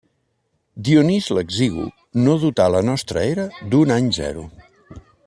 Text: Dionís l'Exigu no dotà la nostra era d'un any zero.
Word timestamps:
Dionís 0.87 1.27
l'Exigu 1.37 1.85
no 2.23 2.35
dotà 2.45 2.67
la 2.77 2.83
nostra 2.91 3.25
era 3.35 3.47
d'un 3.75 3.97
any 4.01 4.13
zero. 4.23 4.49